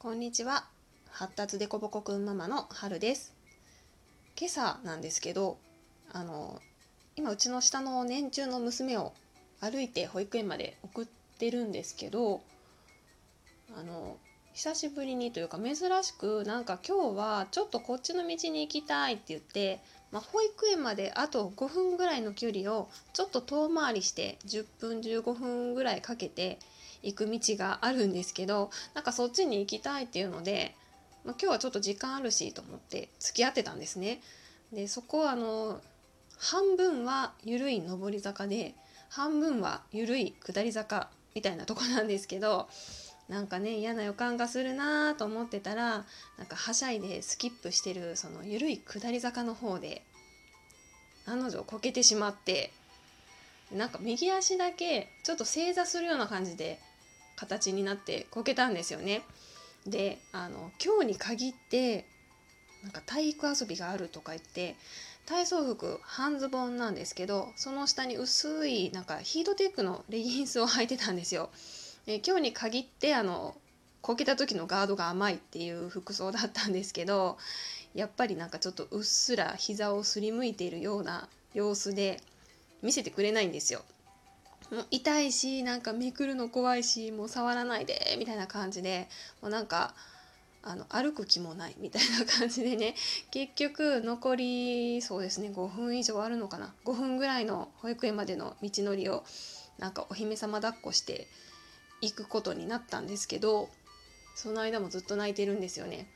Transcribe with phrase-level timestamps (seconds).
[0.00, 0.64] こんにちは。
[1.10, 3.34] 発達でこぼこくんママの春です。
[4.38, 5.58] 今朝なんですけど
[6.12, 6.62] あの
[7.16, 9.12] 今うちの下の年中の娘を
[9.58, 11.06] 歩いて保育園まで送っ
[11.40, 12.42] てるんですけど
[13.76, 14.18] あの
[14.52, 15.74] 久しぶりにというか珍
[16.04, 19.80] しくなんか今日はちょっとこっちの道に行きたいって言って、
[20.10, 26.58] まあ、保育園まであと5分ぐらいの距離をちょっと遠回りして10分15分ぐらいかけて
[27.02, 30.74] 行く道があるんですけどなんかそっちに行きたいっていうので、
[31.24, 34.20] まあ、今日はちょっと時間あるしと思って付き合ってたんですね。
[34.72, 35.80] でそこはあの
[36.38, 38.74] 半分は緩い上り坂で
[39.08, 42.68] 半分は緩い下り坂みたいなとこなんですけど
[43.28, 46.04] なんかね嫌な予感がするなと思ってたら
[46.38, 50.02] なんかはしゃいでスキップしてるその緩い下り坂の方で
[51.26, 52.72] 案の定こけてしまって
[53.70, 56.80] なんか右足だけちょっと正座するような感じで
[57.36, 59.22] 形になってこけたんですよね。
[59.86, 62.06] であの今日に限って
[62.82, 64.76] なんか体育遊びがあるとか言って
[65.26, 71.50] 体操服半ズボンなんですけどその下に薄いなんかヒートテックのレギンスを履いてたんですよ。
[72.10, 73.54] え今日に限ってあの
[74.00, 77.36] こけた時のガードが甘いっていう服装だったんですけど
[77.94, 82.22] やっぱりなんかちょっとうっすら膝をすりむいているような様子で
[82.82, 83.82] 見せてくれないんですよ。
[84.70, 89.08] もう痛いしなんかめくるの怖いしもう触らないでみたいな感じで
[89.42, 89.94] もうなんか
[90.62, 92.94] あの歩く気もないみたいな感じでね
[93.30, 99.24] 結局残りそうですね5分以上あるのかな5分ぐらいの保育園までの道のりを
[99.78, 101.28] なんかお姫様抱っこして
[102.00, 103.68] 行くことになったんですけど
[104.34, 106.06] その間もずっと泣いてるんですよね。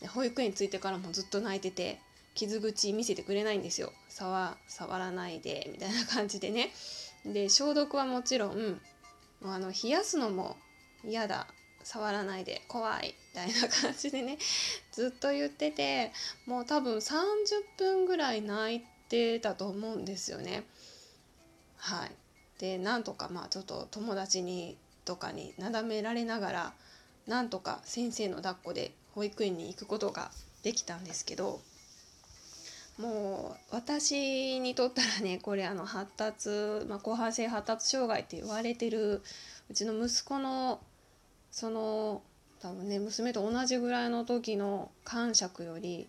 [0.00, 2.00] で保育園着いてからもずっと泣いてて
[2.34, 3.92] 傷口見せてくれないんですよ。
[4.08, 6.70] 触触らないでみたいな感じでね。
[7.24, 8.80] で消毒はもちろん
[9.40, 10.56] もうあの冷やすのも
[11.04, 11.46] 嫌だ。
[11.84, 13.14] 触らないで怖い。
[13.32, 14.38] みたいな感じでね。
[14.92, 16.12] ずっと言ってて
[16.46, 17.22] もう多分30
[17.78, 20.64] 分ぐらい泣いてたと思うんですよね。
[21.76, 22.10] はい。
[22.58, 24.76] でなんとかまあちょっと友達に
[25.08, 26.72] とかになだめられながら
[27.26, 30.30] なんとか先生の抱っこで保育園に行くことが
[30.62, 31.60] できたんですけど
[32.98, 36.50] もう私にとったらねこれあの発達、
[36.88, 39.22] まあ、後半性発達障害って言われてる
[39.70, 40.78] うちの息子の
[41.50, 42.20] その
[42.60, 46.06] 多分ね娘と同じぐらいの時の感触より、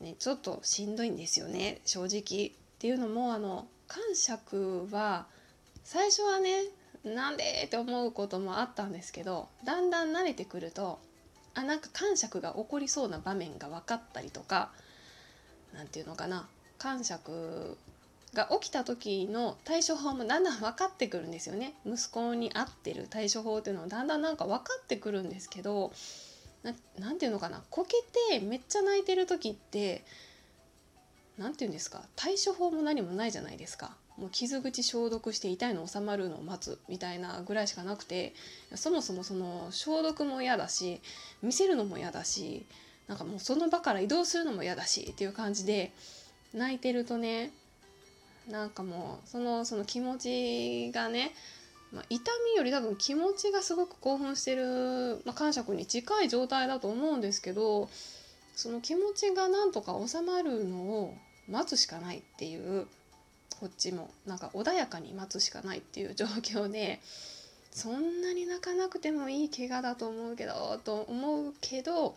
[0.00, 2.46] ね、ちょっとしんどいんですよね正直。
[2.48, 5.26] っていうのもあの感触は
[5.82, 6.62] 最初はね
[7.04, 10.98] なんでって思うこともあったんですけどだんだん慣れてくると
[11.54, 14.70] あなんか感触が起こりそうな場面が分かったりとか
[15.74, 16.48] 何て言うのかな
[16.78, 17.76] 感触
[18.34, 21.74] が起きた時の対処法もだんだん分かってくるんですよね。
[21.86, 25.92] 息子に合ってる対処法っていうのはだんだんなんか分かってくるんですけど
[26.62, 26.74] 何
[27.14, 27.96] て言うのかなこけ
[28.30, 30.04] てめっちゃ泣いてる時って
[31.38, 33.96] 何て言うんですか対処法も何もないじゃないですか。
[34.18, 38.34] もう傷口消毒して痛いの収まるのを待つみたいなぐらいしかなくて
[38.74, 41.00] そもそもその消毒も嫌だし
[41.42, 42.66] 見せるのも嫌だし
[43.06, 45.92] なんかもうその場から移動するのも嫌だしっていう感じで
[46.52, 47.52] 泣いてるとね
[48.50, 51.32] なんかもうそのその気持ちがね、
[51.92, 57.88] まあ、痛みより多分気持ちがすごく興奮してる、まあ、感触に近い状態だと思うんですけど
[58.56, 61.14] その気持ちがなんとか収まるのを
[61.48, 62.86] 待つしかないっていう
[63.58, 67.00] こっちもなんか穏やかに待つしかないっていう状況で
[67.70, 72.14] そんなに泣かなくてもいい怪我だと思うけどと思うけど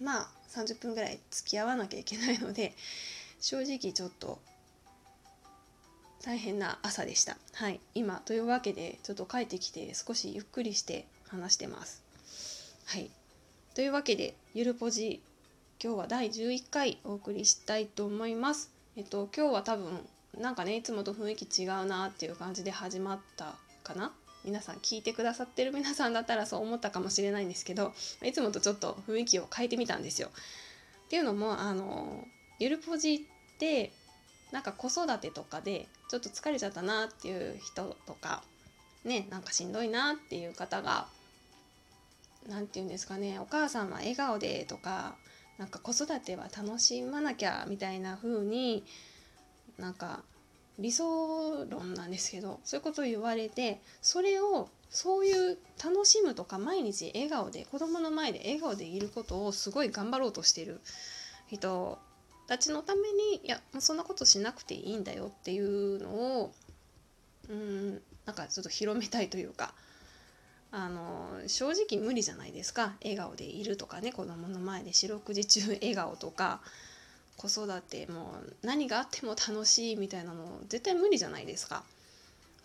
[0.00, 2.74] まあ30分ぐらい付き合わなきゃいけないので
[3.40, 4.38] 正直ちょっと
[6.24, 7.36] 大変な朝でした。
[7.54, 12.00] はい、今というわけでちょっと帰ってきて少しゆっくりして話してます。
[12.86, 13.10] はい、
[13.74, 15.20] というわけでゆるポジ
[15.82, 18.81] 今日は第11回お送りしたいと思います。
[18.94, 20.06] えっと今日は多分
[20.38, 24.12] なんかねいつもと雰囲気違うなっていう感じで始まったかな？
[24.44, 27.92] 皆さん聞いてくださってる皆さんだったらそう思ったかもしれないんですけど
[28.22, 30.28] いつもとちょっと雰囲気を変えてみたんですよ。
[31.06, 32.22] っていうのもあの
[32.58, 33.92] ゆるポジって
[34.50, 38.42] なんか子育てとかでちょっと疲れちゃったなっていう人とか
[39.04, 41.06] ねなんかしんどいなっていう方が
[42.46, 45.14] 何て言うんですかねお母さんは笑顔でとか
[45.62, 48.82] なんか子育ては楽しまなきゃみたいな風に
[49.78, 50.24] なんか
[50.80, 60.80] 理想論なんですけどそういうことを言われてそれをそういう楽しむとか毎日笑顔で子供の前で笑顔でいることをすごい頑張ろうとしてる
[61.46, 61.96] 人
[62.48, 66.08] たちのためにいやそんなことしなくていいんだよっていうの
[66.40, 66.52] を
[67.48, 69.74] うんなんかちょっと広めたいというか
[70.72, 72.94] あの正直無理じゃないですか。
[73.02, 74.12] 笑顔でいるとかね。
[74.12, 76.60] 子供の前で四六時中笑顔とか。
[77.36, 81.82] 子育てもう何があっても楽しいみたいなの絶対無理じゃないですか。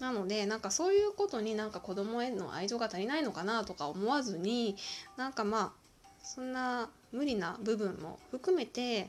[0.00, 4.76] なのでなんかそういうことになんか子供への愛情が足りないのかなとか思わずに
[5.16, 5.72] なんかま
[6.04, 9.08] あそんな無理な部分も含めて、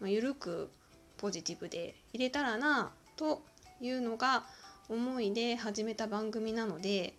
[0.00, 0.68] まあ、緩く
[1.16, 3.42] ポジティブで入れたらなと
[3.80, 4.44] いうのが
[4.90, 7.14] 思いで始めた番組なので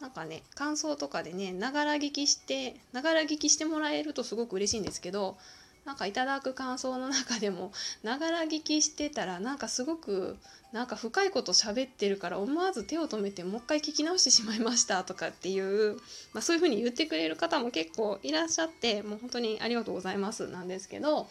[0.00, 5.36] なんかね感想とかでねながら聞きしてながら聞きしてもらえるとすごく嬉しいんですけど
[5.84, 10.38] なんかいただく感想の中でも ながら聞きしてたらなんかすごく
[10.72, 15.96] なんか深いこと喋ってるから思わず手を止めてもう一回聞き直してしまいましたとかっていう、
[16.32, 21.28] まあ、そういうふうに言ってくれる方も結構いらっしゃってもう本当にありがとうございますなんですけど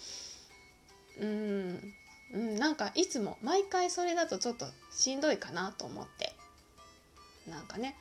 [1.20, 1.94] うん
[2.34, 6.34] うんなんかいつも毎回それだとちょっとしんどいかなと思って
[7.48, 7.96] なんかね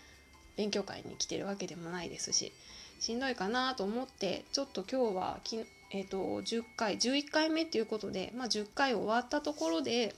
[0.59, 2.53] 勉強会に来てるわけでもないですし
[2.99, 5.57] しんどいかなと思ってちょっと今日はき、
[5.93, 10.17] えーと、10回11回目っていうことで、まあ、10回終わったところで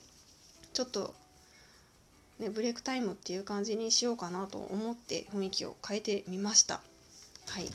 [0.73, 1.13] ちょっと、
[2.39, 6.81] ね、ブレイクタイムっていう感じにしようかなと思って雰囲気を変えてみました。
[7.47, 7.69] はい、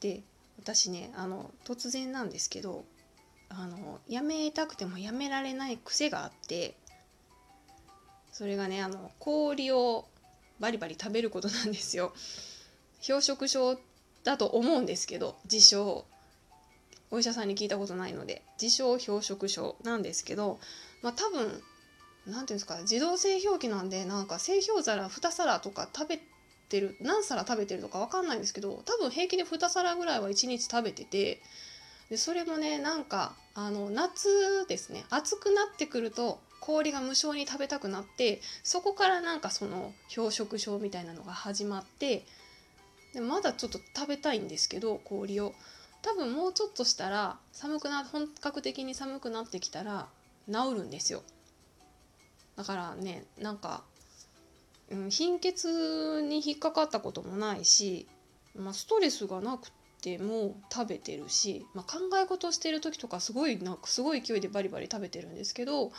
[0.00, 0.22] で
[0.58, 2.84] 私ねあの突然なんですけど
[3.50, 6.74] あのやめたくてもやめられない癖があって
[8.32, 10.06] それがねあの氷を
[10.60, 12.12] バリバリ食べることなんですよ。
[13.06, 13.78] 氷食症
[14.24, 16.04] だと思うんですけど自称
[17.10, 20.58] お医者さんに聞いたことないので自称氷食症なんですけど
[21.02, 21.60] まあ多分何て
[22.26, 26.20] 言うんですか自動製氷機なんでなんか製氷皿2皿とか食べ
[26.68, 31.40] てる何皿食べてるとか分かんないんですけど多分平気で2皿ぐらいは1日食べてて
[32.10, 42.24] でそれもねなんかあの夏ですね暑くなってくると氷が無性に食べたくなってそこからなんかその氷食症みたいなのが始まって
[43.14, 45.54] でまだちょっと食べたいんですけど氷を。
[46.02, 50.06] 多分もうちょっとしたら寒くな本格的に寒くなってきたら
[50.48, 51.22] 治るんですよ。
[52.56, 53.82] だからねなんか、
[54.90, 58.06] うん、貧血に引っかかったこともないし、
[58.54, 65.90] まあ、ストレスがなくても食べてるし、まあ、考え事してる時とかすごいなんかすごい勢いでバリバリ食べてるんですけど、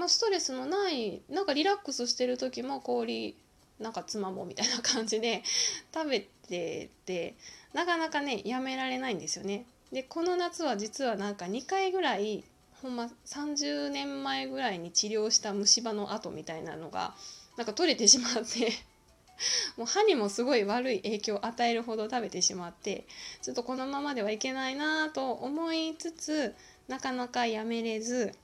[0.00, 3.36] まあ、ストレスのないなんかリラックスしてる時も氷
[3.78, 5.42] なんかつまもうみたいな感じで
[5.92, 7.34] 食べてて
[7.74, 9.66] なかなかねやめられないんですよね。
[9.92, 12.44] でこの夏は実はなんか2回ぐらい
[12.80, 17.14] ほんま30年前ぐらいに治療した虫歯の跡みたいなのが
[17.58, 18.72] なんか取れてしまって
[19.76, 23.04] もう歯にもすごい悪い影響を与えるほど食べてしまって
[23.42, 26.54] ちょっとこのままではいけないなと思いつつ
[26.88, 28.34] なかなかやめれず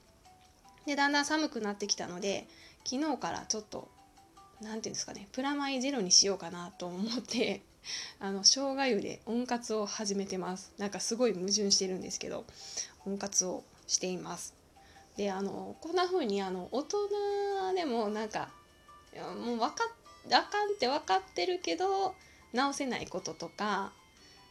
[0.86, 2.46] でだんだん寒くなってきたので
[2.84, 3.88] 昨日からちょっと
[4.60, 7.62] 何て言うんですかねプラマイゼロにしようかなと思って
[8.20, 10.72] あの生姜湯で温活を始めてます。
[10.78, 12.44] なんかすごい矛盾してるんですけど
[13.06, 14.54] 温活をしています。
[15.16, 16.98] であのこんな風にあの大人
[17.74, 18.50] でもなんか
[19.44, 19.74] もう分か
[20.32, 22.14] あかんって分かってるけど
[22.52, 23.92] 直せないこととか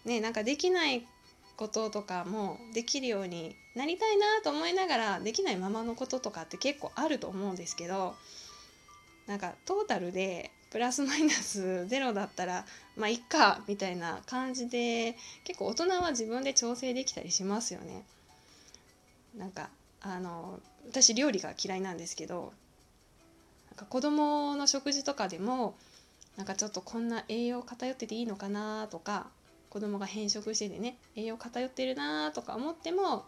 [0.06, 1.06] ねなんかできない
[1.58, 8.16] こととかもできるようになりたいなと思いながらできないままのこととかって結構あると思うんですけど
[9.28, 12.66] なんかトータルでプラスマイナスゼロだったら
[12.98, 18.04] まあいっかみたいな感じで結構大人は自分で調整できたりしますよね。
[19.38, 19.70] なんか
[20.02, 22.54] あの私料理が嫌いなんですけど
[23.70, 25.76] なんか子供の食事とかでも
[26.38, 29.28] なんかちょっとこんな栄養偏ってていいのかなとか
[29.76, 33.26] 子供が偏食しててね栄養偏ってるなとか思っても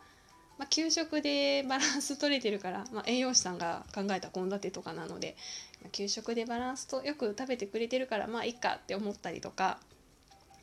[0.57, 5.35] まあ、給食でバランス取れてるから、まあ、栄養士さんが考えた献立とかなので、
[5.81, 9.77] まあ、給食でバランスとよく食べてくれてるからまあいいかって思ったりとか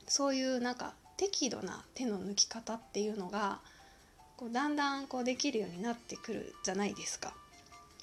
[0.09, 3.61] そういうなんか適度な手の抜き方っていうのが
[4.38, 7.35] こうだんだんこうできるようになってくるじゃないですか。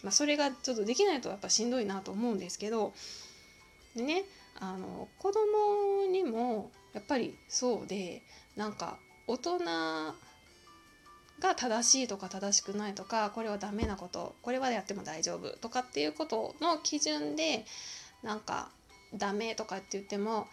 [0.03, 2.93] まあ、それがちょっとできないとやっぱしんどいなと思うんですけど
[3.95, 4.23] でね
[4.59, 8.21] あの子供にもやっぱりそうで
[8.55, 9.59] なんか大人
[11.39, 17.65] が正しいとか正しくないとかこれはダメなことこれはやっても大丈夫とかっていうことの基準で
[18.23, 18.69] なんか
[19.13, 20.47] ダメとかって言っても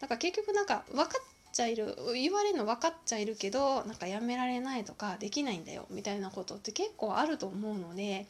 [0.00, 8.26] なんか結局なんか分かっちゃいる言われるの分かっちゃいるけどなんかやめられないとかできないんだよみたいなことって結構あると思うので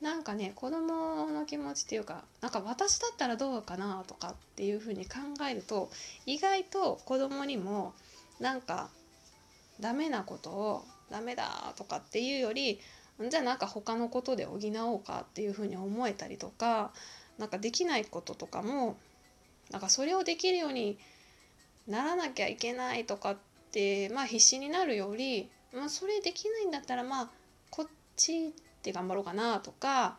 [0.00, 5.90] なんかね子供の気持ちっていうかなんか私だったらどうかなとかっていうふうに考えると
[6.26, 7.94] 意外と子供にも
[8.40, 8.90] なんか
[9.80, 12.80] ダメなことをダメだとかっていうより
[13.30, 16.92] じゃあなんか他のことで補おうかっていうふうに思えたりとか
[17.38, 18.96] なんかできないこととかも
[19.70, 20.98] なんかそれをできるように
[21.86, 23.36] ならなきゃいけないとかっ
[23.72, 27.30] てまあ必死になるより、まあ、それできないんだったらまあ
[27.70, 27.86] こっ
[28.16, 28.52] ち
[28.84, 30.16] で頑張ろうかなとか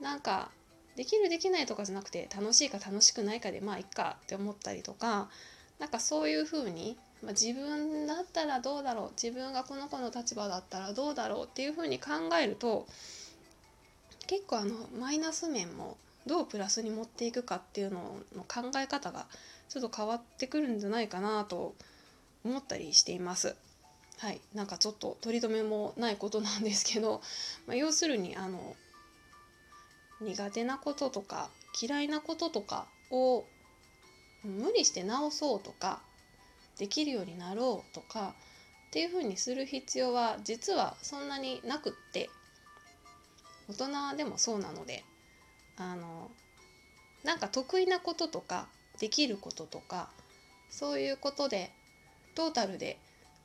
[0.00, 0.50] なんか
[0.96, 5.28] できるできないとかじゃなくて楽しいか楽しくないかでまあいっかって思ったりとか
[5.78, 12.10] なんかそういうふうに、まあ、自分だったらどうだろう自分がこの子の立場だったらどうだろうっていうふうに考
[12.40, 12.86] えると
[14.26, 15.96] 結構あのマイナス面も
[16.26, 19.26] どうプラスに持っていくかっていうのの考え方が
[19.68, 21.74] ちょっと変わってくるんじゃないかなと
[22.44, 23.56] 思ったりしています。
[24.18, 27.20] はい、なんかちょっと取り留めもないことなんですけど、
[27.66, 28.76] まあ、要するにあの
[30.20, 33.44] 苦手なこととか嫌いなこととかを
[34.44, 36.00] 無理して直そうとか
[36.78, 38.34] できるようになろうとか
[38.88, 42.30] っていうふうにする必要は実はそんなになくって
[43.68, 45.04] 大人でもそうなので
[45.76, 46.30] あの
[47.24, 48.68] なんか得意なこととか
[49.00, 50.10] できることとか
[50.70, 51.72] そういうことで
[52.34, 52.98] トータルで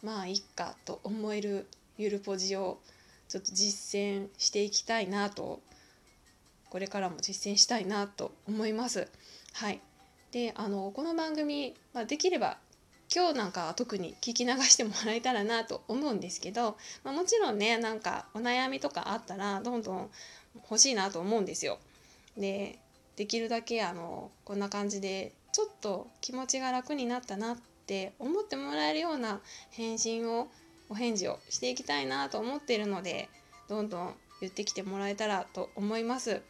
[0.03, 2.79] まあいっかと思えるゆるポジを
[3.27, 5.59] ちょっと実践していきたいなと
[6.69, 9.07] これからも実践したいなと思います。
[9.53, 9.81] はい
[10.31, 12.57] であのこの番組、まあ、できれば
[13.13, 20.09] 今日なんかは特に聞き流してもらえたらなと思うんですけど、まあ、もちろんねなんかお悩みとかあったらどんどん
[20.69, 21.79] 欲しいなと思うんですよ。
[22.37, 22.77] で
[23.15, 27.57] できるだけあのこんな感じでちょっと気持ちが楽になったなっ
[27.89, 29.41] って思ってもらえるような
[29.71, 30.47] 返信を
[30.89, 33.29] お返事をしていきたいなと思っているので
[33.67, 36.43] どんどん言ってきてもらえたらと思います。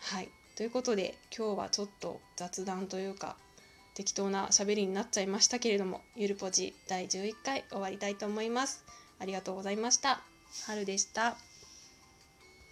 [0.00, 3.36] はいということで今日はちょっと雑談というか
[3.94, 8.84] 適当な喋りになっちゃいましたけれどもゆるぽじ第11回終わりたいと思います。
[9.18, 10.22] ありがとうございました。
[10.66, 11.36] 春でした。